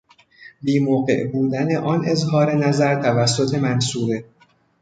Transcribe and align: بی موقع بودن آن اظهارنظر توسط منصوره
بی 0.61 0.79
موقع 0.79 1.27
بودن 1.31 1.75
آن 1.75 2.03
اظهارنظر 2.05 3.01
توسط 3.01 3.55
منصوره 3.55 4.23